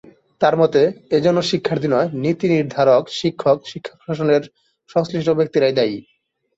তাঁর 0.41 0.55
মতে, 0.57 0.81
এজন্য 1.11 1.39
শিক্ষার্থীরা 1.49 1.93
নয়, 1.93 2.09
নীতিনির্ধারক, 2.23 3.03
শিক্ষক, 3.19 3.57
শিক্ষা 3.65 3.93
প্রশাসনের 3.95 4.43
সংশ্লিষ্ট 4.89 5.29
ব্যক্তিরাই 5.39 5.73
দায়ী। 5.73 5.95